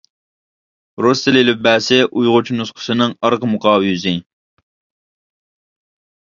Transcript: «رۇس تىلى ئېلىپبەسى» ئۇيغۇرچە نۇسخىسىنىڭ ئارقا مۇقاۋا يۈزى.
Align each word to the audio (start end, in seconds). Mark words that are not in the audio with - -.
«رۇس 1.05 1.19
تىلى 1.25 1.43
ئېلىپبەسى» 1.43 1.99
ئۇيغۇرچە 2.05 2.55
نۇسخىسىنىڭ 2.61 3.13
ئارقا 3.29 3.51
مۇقاۋا 3.53 3.87
يۈزى. 3.89 4.15